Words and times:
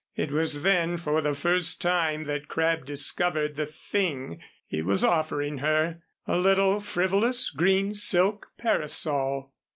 It 0.15 0.31
was 0.31 0.63
then 0.63 0.97
for 0.97 1.21
the 1.21 1.35
first 1.35 1.79
time 1.79 2.23
that 2.23 2.47
Crabb 2.47 2.87
discovered 2.87 3.55
the 3.55 3.67
thing 3.67 4.41
he 4.65 4.81
was 4.81 5.03
offering 5.03 5.59
her 5.59 6.01
a 6.25 6.39
little 6.39 6.79
frivolous 6.79 7.51
green 7.51 7.93
silk 7.93 8.47
parasol. 8.57 9.53